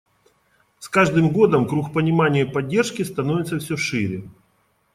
С 0.79 0.89
каждым 0.89 1.29
годом 1.29 1.67
круг 1.67 1.93
понимания 1.93 2.41
и 2.41 2.51
поддержки 2.51 3.03
становится 3.03 3.59
все 3.59 3.77
шире. 3.77 4.23